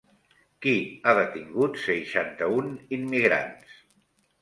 Qui 0.65 0.73
ha 1.03 1.13
detingut 1.19 1.79
seixanta-un 1.83 2.75
immigrants? 3.01 3.81